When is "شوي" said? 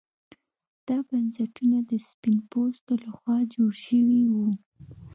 3.85-4.21